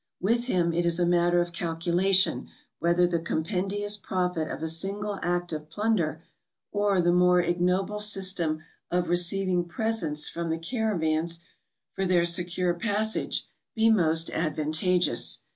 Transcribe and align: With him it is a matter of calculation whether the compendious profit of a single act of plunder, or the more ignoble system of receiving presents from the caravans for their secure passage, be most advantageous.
With 0.19 0.45
him 0.45 0.73
it 0.73 0.83
is 0.83 0.97
a 0.99 1.05
matter 1.05 1.39
of 1.39 1.53
calculation 1.53 2.47
whether 2.79 3.05
the 3.05 3.19
compendious 3.19 3.97
profit 3.97 4.49
of 4.49 4.63
a 4.63 4.67
single 4.67 5.19
act 5.21 5.53
of 5.53 5.69
plunder, 5.69 6.23
or 6.71 6.99
the 7.01 7.11
more 7.13 7.39
ignoble 7.39 7.99
system 7.99 8.63
of 8.89 9.09
receiving 9.09 9.63
presents 9.63 10.27
from 10.27 10.49
the 10.49 10.57
caravans 10.57 11.37
for 11.93 12.03
their 12.07 12.25
secure 12.25 12.73
passage, 12.73 13.45
be 13.75 13.91
most 13.91 14.31
advantageous. 14.31 15.41